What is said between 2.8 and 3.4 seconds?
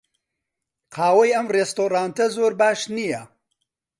نییە.